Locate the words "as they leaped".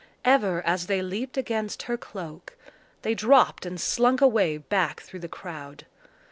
0.63-1.37